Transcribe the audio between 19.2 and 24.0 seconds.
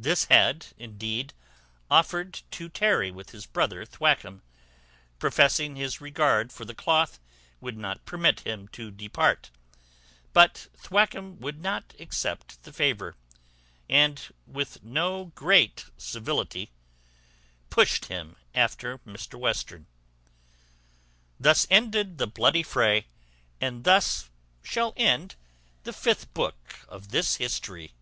Western. Thus ended this bloody fray; and